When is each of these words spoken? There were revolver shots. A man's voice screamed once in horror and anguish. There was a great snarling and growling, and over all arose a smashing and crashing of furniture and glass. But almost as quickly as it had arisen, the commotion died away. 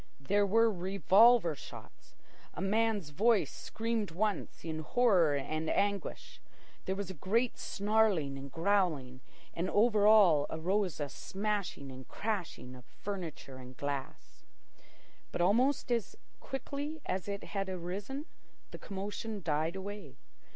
There 0.19 0.47
were 0.47 0.71
revolver 0.71 1.53
shots. 1.53 2.15
A 2.55 2.59
man's 2.59 3.11
voice 3.11 3.51
screamed 3.51 4.09
once 4.09 4.65
in 4.65 4.79
horror 4.79 5.35
and 5.35 5.69
anguish. 5.69 6.41
There 6.85 6.95
was 6.95 7.11
a 7.11 7.13
great 7.13 7.59
snarling 7.59 8.35
and 8.35 8.51
growling, 8.51 9.21
and 9.53 9.69
over 9.69 10.07
all 10.07 10.47
arose 10.49 10.99
a 10.99 11.07
smashing 11.07 11.91
and 11.91 12.07
crashing 12.07 12.73
of 12.73 12.83
furniture 12.85 13.57
and 13.57 13.77
glass. 13.77 14.43
But 15.31 15.41
almost 15.41 15.91
as 15.91 16.15
quickly 16.39 16.99
as 17.05 17.27
it 17.27 17.43
had 17.43 17.69
arisen, 17.69 18.25
the 18.71 18.79
commotion 18.79 19.43
died 19.43 19.75
away. 19.75 20.17